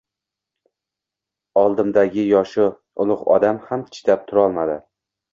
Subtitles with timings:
[1.63, 2.65] Oldimdagi yoshi
[3.05, 4.79] ulugʻ odam ham chidab turolmadi.